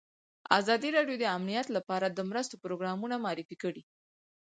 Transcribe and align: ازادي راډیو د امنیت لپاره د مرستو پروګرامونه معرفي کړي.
ازادي 0.59 0.89
راډیو 0.97 1.15
د 1.19 1.25
امنیت 1.37 1.67
لپاره 1.77 2.07
د 2.09 2.19
مرستو 2.29 2.55
پروګرامونه 2.63 3.15
معرفي 3.25 3.55
کړي. 3.63 3.83